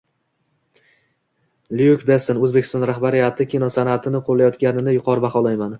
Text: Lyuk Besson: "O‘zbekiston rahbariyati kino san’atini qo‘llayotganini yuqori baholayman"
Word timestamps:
Lyuk 1.81 2.07
Besson: 2.09 2.41
"O‘zbekiston 2.47 2.89
rahbariyati 2.93 3.51
kino 3.55 3.73
san’atini 3.79 4.27
qo‘llayotganini 4.31 4.99
yuqori 5.01 5.29
baholayman" 5.31 5.69